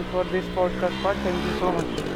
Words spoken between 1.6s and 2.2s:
much.